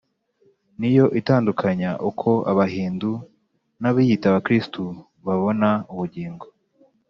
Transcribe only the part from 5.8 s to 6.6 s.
ubugingo.